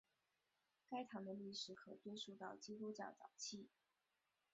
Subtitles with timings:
[0.89, 3.69] 该堂的历史可追溯到基督教早期。